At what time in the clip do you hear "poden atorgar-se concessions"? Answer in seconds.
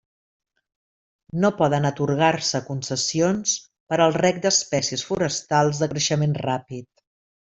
1.57-3.53